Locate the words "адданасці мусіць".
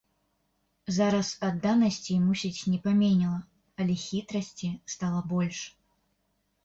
1.49-2.65